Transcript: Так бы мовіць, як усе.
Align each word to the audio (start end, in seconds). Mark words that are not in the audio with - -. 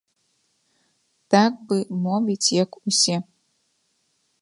Так 1.35 1.53
бы 1.73 1.77
мовіць, 2.07 2.43
як 2.63 2.71
усе. 2.87 3.17